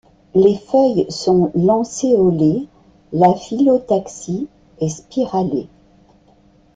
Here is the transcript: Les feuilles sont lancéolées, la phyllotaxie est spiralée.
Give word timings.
Les 0.33 0.55
feuilles 0.57 1.05
sont 1.11 1.51
lancéolées, 1.53 2.67
la 3.13 3.35
phyllotaxie 3.35 4.47
est 4.79 4.89
spiralée. 4.89 5.67